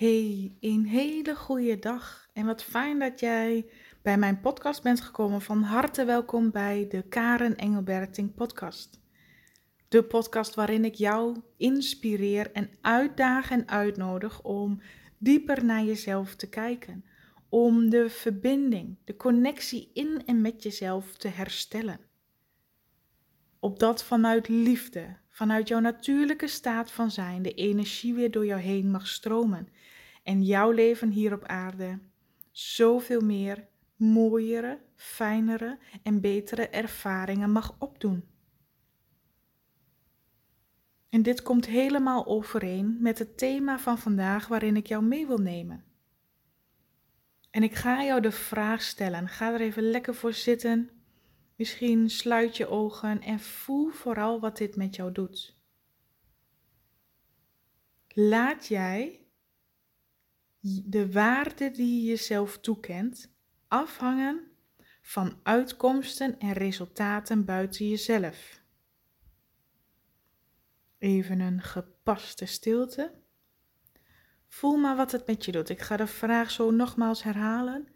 [0.00, 3.66] Hey, een hele goede dag en wat fijn dat jij
[4.02, 5.40] bij mijn podcast bent gekomen.
[5.40, 9.00] Van harte welkom bij de Karen Engelberting podcast.
[9.88, 14.80] De podcast waarin ik jou inspireer en uitdaag en uitnodig om
[15.18, 17.04] dieper naar jezelf te kijken.
[17.48, 22.00] Om de verbinding, de connectie in en met jezelf te herstellen.
[23.58, 28.90] Opdat vanuit liefde, vanuit jouw natuurlijke staat van zijn, de energie weer door jou heen
[28.90, 29.68] mag stromen
[30.22, 31.98] en jouw leven hier op aarde
[32.50, 38.24] zoveel meer mooiere, fijnere en betere ervaringen mag opdoen.
[41.08, 45.38] En dit komt helemaal overeen met het thema van vandaag waarin ik jou mee wil
[45.38, 45.84] nemen.
[47.50, 49.28] En ik ga jou de vraag stellen.
[49.28, 50.99] Ga er even lekker voor zitten.
[51.60, 55.56] Misschien sluit je ogen en voel vooral wat dit met jou doet.
[58.08, 59.26] Laat jij
[60.84, 63.34] de waarde die je jezelf toekent
[63.68, 64.50] afhangen
[65.02, 68.62] van uitkomsten en resultaten buiten jezelf.
[70.98, 73.14] Even een gepaste stilte.
[74.48, 75.68] Voel maar wat het met je doet.
[75.68, 77.88] Ik ga de vraag zo nogmaals herhalen.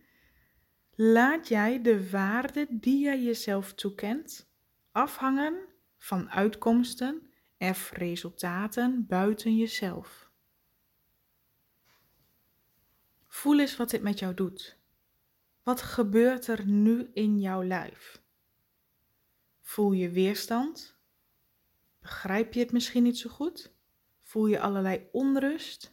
[0.96, 4.48] Laat jij de waarde die jij jezelf toekent
[4.92, 5.58] afhangen
[5.98, 10.30] van uitkomsten en resultaten buiten jezelf?
[13.26, 14.78] Voel eens wat dit met jou doet.
[15.62, 18.22] Wat gebeurt er nu in jouw lijf?
[19.60, 20.96] Voel je weerstand?
[22.00, 23.72] Begrijp je het misschien niet zo goed?
[24.22, 25.92] Voel je allerlei onrust?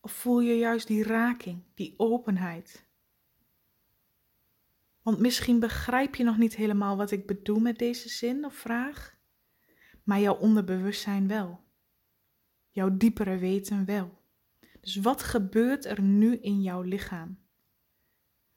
[0.00, 2.83] Of voel je juist die raking, die openheid?
[5.04, 9.16] Want misschien begrijp je nog niet helemaal wat ik bedoel met deze zin of vraag,
[10.02, 11.60] maar jouw onderbewustzijn wel.
[12.70, 14.22] Jouw diepere weten wel.
[14.80, 17.38] Dus wat gebeurt er nu in jouw lichaam?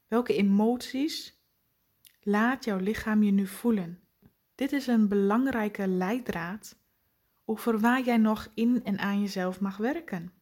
[0.06, 1.42] Welke emoties
[2.20, 4.00] laat jouw lichaam je nu voelen?
[4.54, 6.78] Dit is een belangrijke leidraad
[7.44, 10.32] over waar jij nog in en aan jezelf mag werken.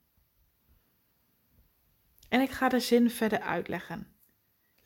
[2.29, 4.16] En ik ga de zin verder uitleggen.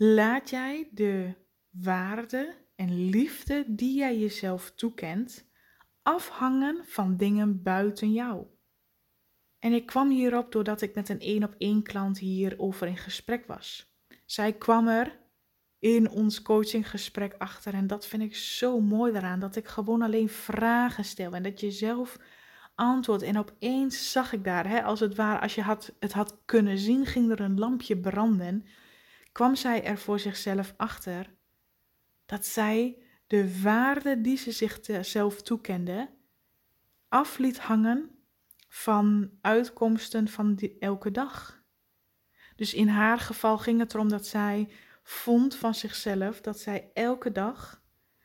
[0.03, 1.35] Laat jij de
[1.71, 5.51] waarde en liefde die jij jezelf toekent
[6.03, 8.47] afhangen van dingen buiten jou.
[9.59, 13.47] En ik kwam hierop doordat ik met een één op één klant hierover in gesprek
[13.47, 13.95] was.
[14.27, 15.19] Zij kwam er
[15.79, 20.29] in ons coachinggesprek achter en dat vind ik zo mooi daaraan, dat ik gewoon alleen
[20.29, 22.19] vragen stel en dat je zelf
[22.75, 23.23] antwoordt.
[23.23, 26.79] En opeens zag ik daar, hè, als het ware, als je had, het had kunnen
[26.79, 28.65] zien, ging er een lampje branden.
[29.33, 31.35] Kwam zij er voor zichzelf achter
[32.27, 36.11] dat zij de waarde die ze zichzelf toekende
[37.09, 38.11] af liet hangen
[38.69, 41.63] van uitkomsten van elke dag.
[42.57, 44.69] Dus in haar geval ging het erom dat zij
[45.03, 47.83] vond van zichzelf dat zij elke dag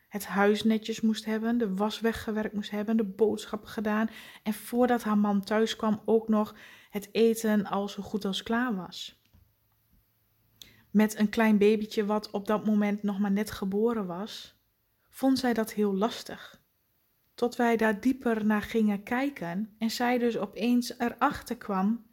[0.08, 4.10] het huis netjes moest hebben, de was weggewerkt moest hebben, de boodschappen gedaan
[4.44, 6.56] en voordat haar man thuis kwam ook nog
[6.90, 9.24] het eten al zo goed als klaar was.
[10.96, 14.60] Met een klein babytje wat op dat moment nog maar net geboren was,
[15.10, 16.64] vond zij dat heel lastig
[17.36, 22.06] tot wij daar dieper naar gingen kijken en zij dus opeens erachter kwam,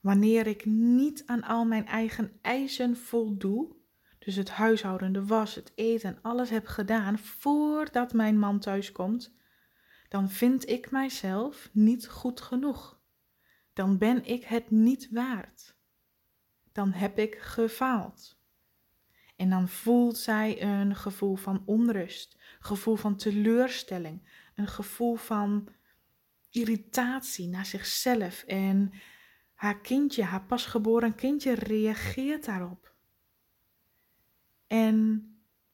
[0.00, 3.76] wanneer ik niet aan al mijn eigen eisen voldoe,
[4.18, 9.34] dus het huishouden, de was, het eten, alles heb gedaan voordat mijn man thuis komt,
[10.08, 13.00] dan vind ik mijzelf niet goed genoeg.
[13.72, 15.78] Dan ben ik het niet waard.
[16.72, 18.38] Dan heb ik gefaald.
[19.36, 25.68] En dan voelt zij een gevoel van onrust, gevoel van teleurstelling, een gevoel van
[26.50, 28.42] irritatie naar zichzelf.
[28.42, 28.92] En
[29.54, 32.94] haar kindje, haar pasgeboren kindje, reageert daarop.
[34.66, 35.24] En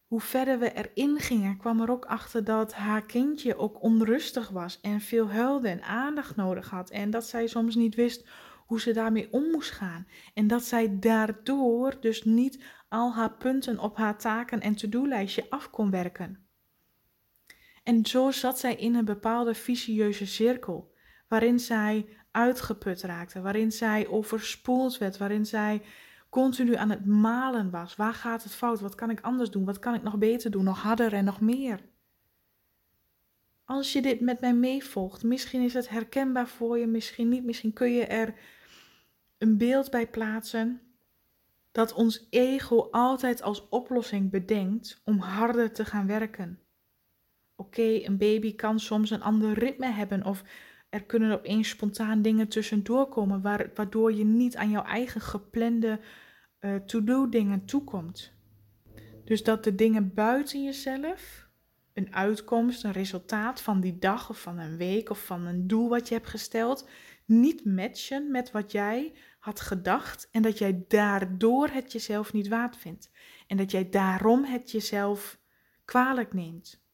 [0.06, 4.80] hoe verder we erin gingen, kwam er ook achter dat haar kindje ook onrustig was
[4.80, 6.90] en veel huilde en aandacht nodig had.
[6.90, 8.28] En dat zij soms niet wist
[8.66, 10.06] hoe ze daarmee om moest gaan.
[10.34, 15.70] En dat zij daardoor dus niet al haar punten op haar taken en to-do-lijstje af
[15.70, 16.46] kon werken.
[17.82, 20.94] En zo zat zij in een bepaalde vicieuze cirkel,
[21.28, 25.82] waarin zij uitgeput raakte, waarin zij overspoeld werd, waarin zij
[26.28, 27.96] continu aan het malen was.
[27.96, 28.80] Waar gaat het fout?
[28.80, 29.64] Wat kan ik anders doen?
[29.64, 30.64] Wat kan ik nog beter doen?
[30.64, 31.80] Nog harder en nog meer?
[33.64, 37.72] Als je dit met mij meevolgt, misschien is het herkenbaar voor je, misschien niet, misschien
[37.72, 38.34] kun je er
[39.38, 40.80] een beeld bij plaatsen
[41.72, 46.60] dat ons ego altijd als oplossing bedenkt om harder te gaan werken.
[47.56, 50.44] Oké, een baby kan soms een ander ritme hebben of
[50.90, 53.42] Er kunnen opeens spontaan dingen tussendoor komen,
[53.74, 56.00] waardoor je niet aan jouw eigen geplande
[56.60, 58.32] uh, to-do dingen toekomt.
[59.24, 61.48] Dus dat de dingen buiten jezelf,
[61.92, 65.88] een uitkomst, een resultaat van die dag of van een week of van een doel
[65.88, 66.88] wat je hebt gesteld,
[67.26, 72.76] niet matchen met wat jij had gedacht en dat jij daardoor het jezelf niet waard
[72.76, 73.10] vindt.
[73.46, 75.40] En dat jij daarom het jezelf
[75.84, 76.84] kwalijk neemt.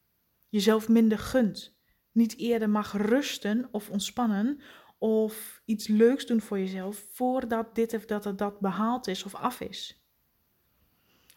[0.48, 1.76] Jezelf minder gunt.
[2.12, 4.60] Niet eerder mag rusten of ontspannen
[4.98, 9.34] of iets leuks doen voor jezelf voordat dit of dat of dat behaald is of
[9.34, 10.02] af is.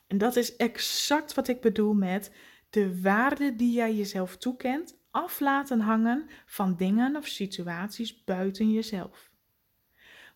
[0.08, 2.32] En dat is exact wat ik bedoel met
[2.70, 9.32] de waarde die jij jezelf toekent af laten hangen van dingen of situaties buiten jezelf.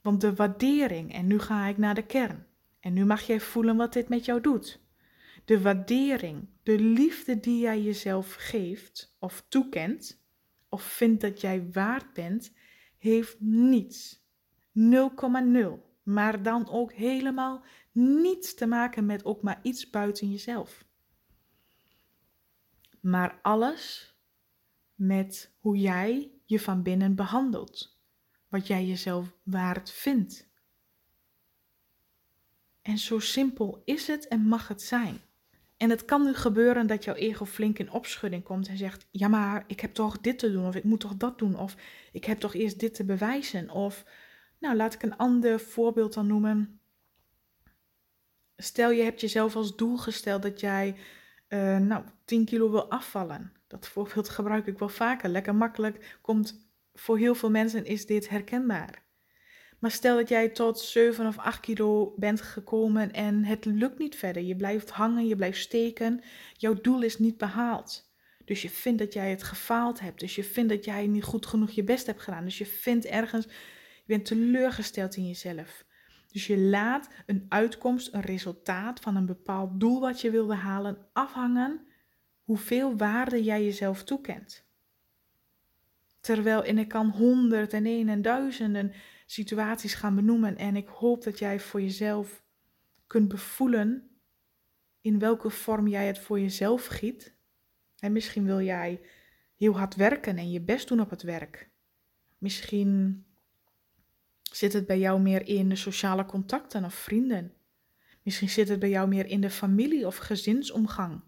[0.02, 2.46] Want de waardering, en nu ga ik naar de kern,
[2.80, 4.82] en nu mag jij voelen wat dit met jou doet.
[5.46, 10.24] De waardering, de liefde die jij jezelf geeft of toekent,
[10.70, 12.54] of vindt dat jij waard bent,
[12.98, 14.24] heeft niets,
[14.74, 15.68] 0,0,
[16.04, 20.86] maar dan ook helemaal niets te maken met ook maar iets buiten jezelf.
[23.02, 24.14] Maar alles
[25.00, 28.00] met hoe jij je van binnen behandelt,
[28.48, 30.48] wat jij jezelf waard vindt.
[32.82, 35.22] En zo simpel is het en mag het zijn.
[35.78, 39.28] En het kan nu gebeuren dat jouw ego flink in opschudding komt en zegt: Ja,
[39.28, 41.76] maar ik heb toch dit te doen, of ik moet toch dat doen, of
[42.12, 43.70] ik heb toch eerst dit te bewijzen.
[43.70, 44.06] Of,
[44.60, 46.80] nou, laat ik een ander voorbeeld dan noemen.
[48.58, 50.96] Stel je hebt jezelf als doel gesteld dat jij,
[51.50, 53.59] uh, nou, 10 kilo wil afvallen.
[53.70, 55.30] Dat voorbeeld gebruik ik wel vaker.
[55.30, 59.08] Lekker makkelijk komt voor heel veel mensen is dit herkenbaar.
[59.80, 64.16] Maar stel dat jij tot 7 of 8 kilo bent gekomen en het lukt niet
[64.16, 64.44] verder.
[64.44, 66.22] Je blijft hangen, je blijft steken.
[66.54, 68.14] Jouw doel is niet behaald.
[68.46, 70.20] Dus je vindt dat jij het gefaald hebt.
[70.20, 72.44] Dus je vindt dat jij niet goed genoeg je best hebt gedaan.
[72.44, 75.86] Dus je vindt ergens, je bent teleurgesteld in jezelf.
[76.32, 81.08] Dus je laat een uitkomst, een resultaat van een bepaald doel wat je wil behalen
[81.14, 81.88] afhangen
[82.50, 84.66] hoeveel waarde jij jezelf toekent.
[86.20, 88.94] Terwijl, en ik kan honderden en een en duizenden
[89.26, 92.44] situaties gaan benoemen en ik hoop dat jij voor jezelf
[93.08, 94.10] kunt bevoelen
[95.02, 97.36] in welke vorm jij het voor jezelf giet.
[98.00, 99.02] En misschien wil jij
[99.56, 101.70] heel hard werken en je best doen op het werk.
[102.38, 103.26] Misschien
[104.42, 107.54] zit het bij jou meer in de sociale contacten of vrienden.
[108.24, 111.28] Misschien zit het bij jou meer in de familie of gezinsomgang.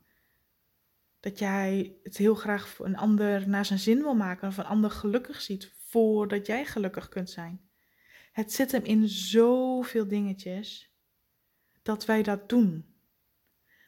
[1.21, 4.65] Dat jij het heel graag voor een ander naar zijn zin wil maken of een
[4.65, 7.69] ander gelukkig ziet voordat jij gelukkig kunt zijn.
[8.31, 10.91] Het zit hem in zoveel dingetjes
[11.81, 12.85] dat wij dat doen.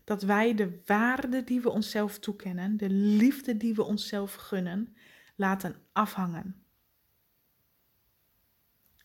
[0.03, 4.95] Dat wij de waarde die we onszelf toekennen, de liefde die we onszelf gunnen,
[5.35, 6.65] laten afhangen.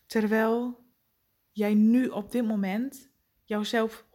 [0.05, 0.85] Terwijl
[1.51, 3.11] jij nu op dit moment
[3.43, 4.05] jouzelf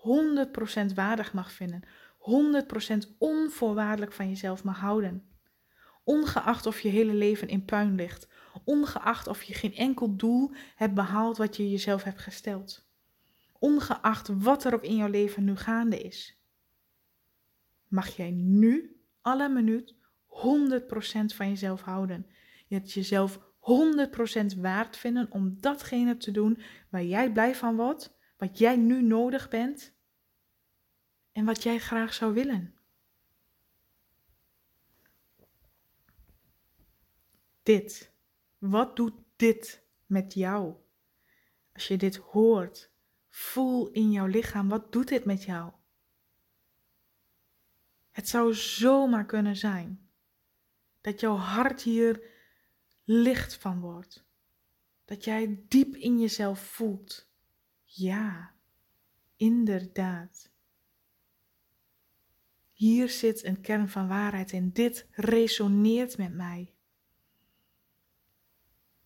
[0.91, 1.83] 100% waardig mag vinden,
[2.25, 5.29] 100% onvoorwaardelijk van jezelf mag houden.
[6.05, 8.29] Ongeacht of je hele leven in puin ligt,
[8.65, 12.89] ongeacht of je geen enkel doel hebt behaald wat je jezelf hebt gesteld.
[13.59, 16.39] Ongeacht wat er ook in jouw leven nu gaande is.
[17.89, 19.97] Mag jij nu, alle minuut, 100%
[21.35, 22.27] van jezelf houden.
[22.67, 23.41] Je hebt jezelf
[24.57, 26.59] 100% waard vinden om datgene te doen
[26.91, 29.94] waar jij blij van wordt, wat jij nu nodig bent
[31.35, 32.75] en wat jij graag zou willen.
[37.63, 38.13] Dit.
[38.59, 40.75] Wat doet dit met jou?
[41.73, 42.91] Als je dit hoort,
[43.29, 45.73] voel in jouw lichaam, wat doet dit met jou?
[48.11, 50.09] Het zou zomaar kunnen zijn
[51.01, 52.23] dat jouw hart hier
[53.05, 54.25] licht van wordt.
[55.05, 57.29] Dat jij diep in jezelf voelt.
[57.83, 58.55] Ja,
[59.37, 60.53] inderdaad.
[62.85, 64.71] Hier zit een kern van waarheid in.
[64.73, 66.75] Dit resoneert met mij.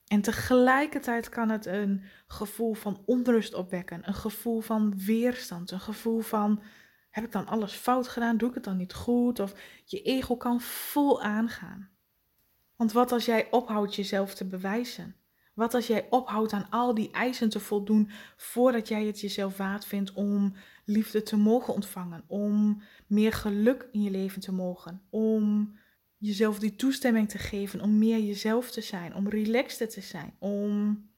[0.06, 6.20] En tegelijkertijd kan het een gevoel van onrust opwekken, een gevoel van weerstand, een gevoel
[6.20, 6.62] van
[7.10, 9.40] heb ik dan alles fout gedaan, doe ik het dan niet goed?
[9.40, 9.54] Of
[9.84, 11.90] je ego kan vol aangaan.
[12.76, 15.16] Want wat als jij ophoudt jezelf te bewijzen?
[15.54, 19.84] Wat als jij ophoudt aan al die eisen te voldoen voordat jij het jezelf waard
[19.84, 20.54] vindt om
[20.88, 25.76] liefde te mogen ontvangen, om meer geluk in je leven te mogen, om
[26.16, 31.10] jezelf die toestemming te geven om meer jezelf te zijn, om relaxter te zijn, om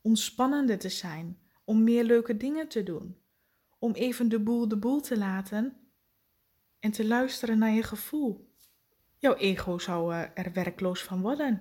[0.00, 3.16] ontspannender te zijn, om meer leuke dingen te doen,
[3.78, 5.76] om even de boel de boel te laten
[6.78, 8.50] en te luisteren naar je gevoel.
[9.16, 11.60] Jouw ego zou er werkloos van worden.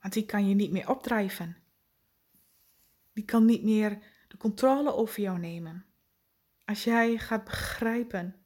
[0.00, 1.56] Want die kan je niet meer opdrijven.
[3.12, 3.98] Die kan niet meer
[4.32, 5.84] de controle over jou nemen.
[6.64, 8.36] Als jij gaat begrijpen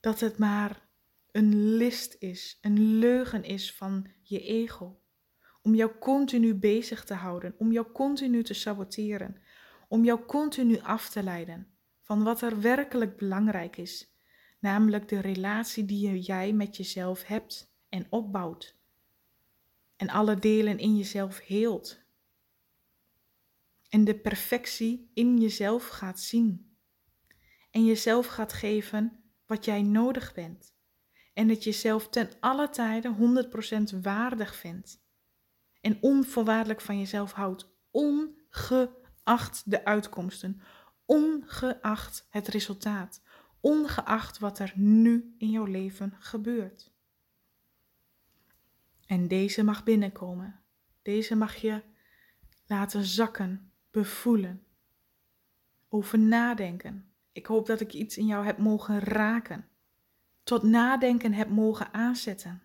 [0.00, 0.88] dat het maar
[1.30, 5.00] een list is, een leugen is van je ego.
[5.62, 9.42] Om jou continu bezig te houden, om jou continu te saboteren,
[9.88, 11.66] om jou continu af te leiden
[12.02, 14.14] van wat er werkelijk belangrijk is,
[14.58, 18.76] namelijk de relatie die jij met jezelf hebt en opbouwt.
[19.96, 22.06] En alle delen in jezelf heelt.
[23.88, 26.76] En de perfectie in jezelf gaat zien.
[27.70, 30.76] En jezelf gaat geven wat jij nodig bent.
[31.34, 33.46] En dat jezelf ten alle tijden
[33.96, 35.06] 100% waardig vindt.
[35.80, 40.60] En onvoorwaardelijk van jezelf houdt, ongeacht de uitkomsten,
[41.04, 43.22] ongeacht het resultaat,
[43.60, 46.92] ongeacht wat er nu in jouw leven gebeurt.
[49.06, 50.60] En deze mag binnenkomen.
[51.02, 51.82] Deze mag je
[52.66, 53.67] laten zakken,
[53.98, 54.62] bevoelen,
[55.88, 57.12] over nadenken.
[57.32, 59.68] Ik hoop dat ik iets in jou heb mogen raken,
[60.42, 62.62] tot nadenken heb mogen aanzetten.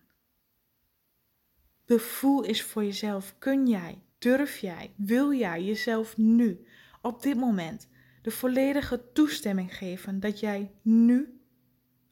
[1.85, 3.35] Bevoel is voor jezelf.
[3.39, 6.65] Kun jij, durf jij, wil jij jezelf nu,
[7.01, 7.89] op dit moment,
[8.21, 11.41] de volledige toestemming geven dat jij nu,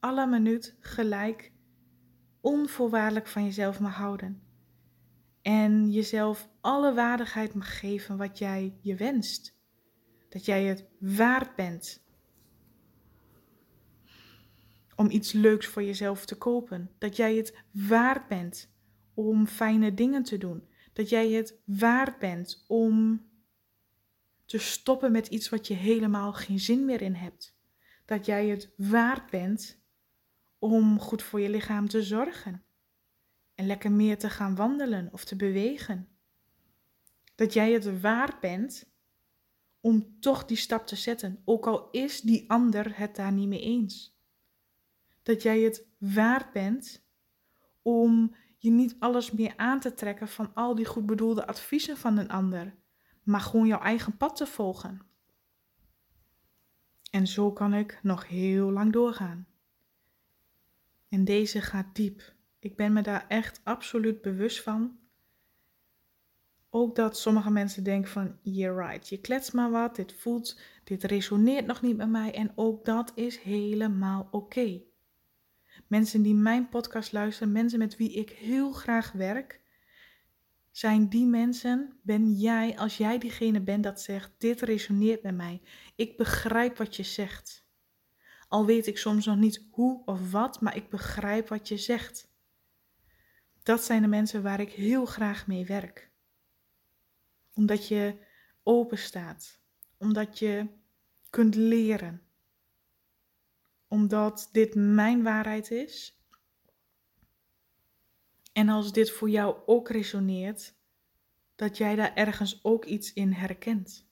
[0.00, 1.52] alle minuut, gelijk,
[2.40, 4.42] onvoorwaardelijk van jezelf mag houden.
[5.42, 9.60] En jezelf alle waardigheid mag geven wat jij je wenst.
[10.28, 12.04] Dat jij het waard bent
[14.96, 16.90] om iets leuks voor jezelf te kopen.
[16.98, 18.74] Dat jij het waard bent
[19.14, 20.68] om fijne dingen te doen.
[20.92, 23.26] Dat jij het waard bent om
[24.44, 27.56] te stoppen met iets wat je helemaal geen zin meer in hebt.
[28.04, 29.80] Dat jij het waard bent
[30.58, 32.64] om goed voor je lichaam te zorgen.
[33.54, 36.11] En lekker meer te gaan wandelen of te bewegen.
[37.34, 38.90] Dat jij het waard bent
[39.80, 43.60] om toch die stap te zetten, ook al is die ander het daar niet mee
[43.60, 44.20] eens.
[45.22, 47.04] Dat jij het waard bent
[47.82, 52.18] om je niet alles meer aan te trekken van al die goed bedoelde adviezen van
[52.18, 52.74] een ander,
[53.22, 55.00] maar gewoon jouw eigen pad te volgen.
[57.10, 59.46] En zo kan ik nog heel lang doorgaan.
[61.08, 62.34] En deze gaat diep.
[62.58, 64.98] Ik ben me daar echt absoluut bewust van.
[66.74, 71.04] Ook dat sommige mensen denken van, you're right, je klets maar wat, dit voelt, dit
[71.04, 74.82] resoneert nog niet met mij en ook dat is helemaal oké.
[75.86, 79.60] Mensen die mijn podcast luisteren, mensen met wie ik heel graag werk,
[80.70, 85.62] zijn die mensen, ben jij, als jij diegene bent dat zegt, dit resoneert met mij.
[85.96, 87.66] Ik begrijp wat je zegt.
[88.48, 92.30] Al weet ik soms nog niet hoe of wat, maar ik begrijp wat je zegt.
[93.62, 96.11] Dat zijn de mensen waar ik heel graag mee werk.
[97.54, 98.16] Omdat je
[98.62, 99.60] open staat,
[99.98, 100.66] omdat je
[101.30, 102.22] kunt leren,
[103.88, 106.20] omdat dit mijn waarheid is.
[108.52, 110.74] En als dit voor jou ook resoneert,
[111.54, 114.10] dat jij daar ergens ook iets in herkent.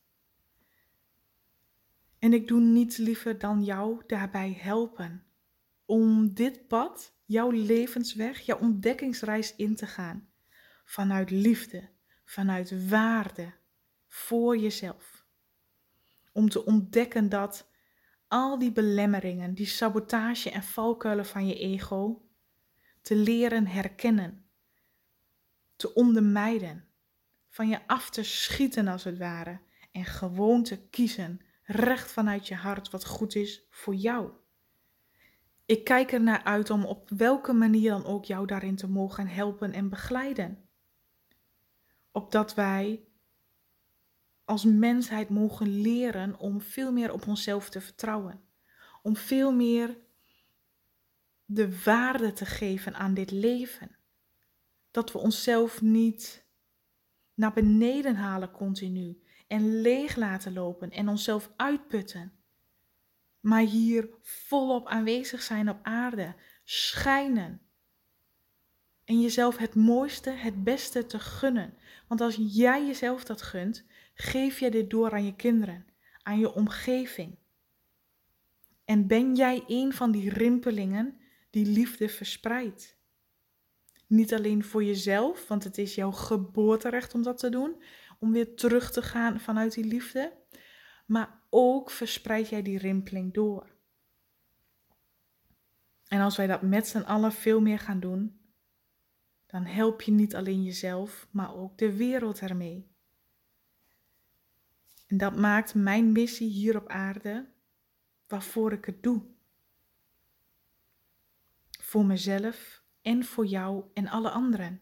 [2.18, 5.24] En ik doe niets liever dan jou daarbij helpen
[5.84, 10.28] om dit pad, jouw levensweg, jouw ontdekkingsreis in te gaan.
[10.84, 11.88] Vanuit liefde,
[12.30, 13.52] vanuit waarde
[14.06, 15.24] voor jezelf.
[16.32, 17.70] Om te ontdekken dat
[18.28, 22.28] al die belemmeringen, die sabotage en valkuilen van je ego
[23.02, 24.44] te leren herkennen,
[25.76, 26.84] te ondermijden,
[27.48, 29.60] van je af te schieten als het ware
[29.92, 34.30] en gewoon te kiezen recht vanuit je hart wat goed is voor jou.
[35.66, 39.26] Ik kijk er naar uit om op welke manier dan ook jou daarin te mogen
[39.26, 40.69] helpen en begeleiden.
[42.12, 43.04] Opdat wij
[44.44, 48.40] als mensheid mogen leren om veel meer op onszelf te vertrouwen.
[49.02, 49.96] Om veel meer
[51.44, 53.96] de waarde te geven aan dit leven.
[54.90, 56.44] Dat we onszelf niet
[57.34, 62.32] naar beneden halen continu en leeg laten lopen en onszelf uitputten.
[63.40, 67.60] Maar hier volop aanwezig zijn op aarde, schijnen.
[69.10, 71.74] En jezelf het mooiste, het beste te gunnen.
[72.08, 73.84] Want als jij jezelf dat gunt,
[74.22, 75.86] Geef je dit door aan je kinderen,
[76.22, 77.38] aan je omgeving?
[78.84, 82.98] En ben jij een van die rimpelingen die liefde verspreidt?
[84.06, 87.82] Niet alleen voor jezelf, want het is jouw geboorterecht om dat te doen,
[88.18, 90.32] om weer terug te gaan vanuit die liefde,
[91.06, 93.70] maar ook verspreid jij die rimpeling door.
[96.08, 98.39] En als wij dat met z'n allen veel meer gaan doen,
[99.50, 102.88] dan help je niet alleen jezelf, maar ook de wereld ermee.
[105.06, 107.46] En dat maakt mijn missie hier op aarde
[108.26, 109.22] waarvoor ik het doe.
[111.80, 114.80] Voor mezelf en voor jou en alle anderen.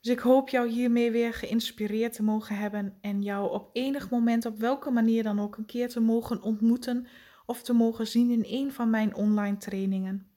[0.00, 4.46] Dus ik hoop jou hiermee weer geïnspireerd te mogen hebben en jou op enig moment,
[4.46, 7.06] op welke manier dan ook, een keer te mogen ontmoeten
[7.46, 10.29] of te mogen zien in een van mijn online trainingen.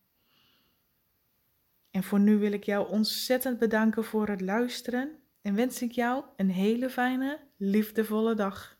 [1.95, 6.23] En voor nu wil ik jou ontzettend bedanken voor het luisteren en wens ik jou
[6.35, 8.77] een hele fijne, liefdevolle dag.